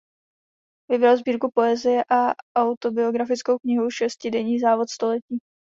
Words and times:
Vydal 0.91 1.17
sbírku 1.17 1.51
poezie 1.53 2.03
a 2.09 2.33
autobiografickou 2.57 3.57
knihu 3.57 3.89
"Šestidenní 3.91 4.59
závod 4.59 4.89
století". 4.89 5.37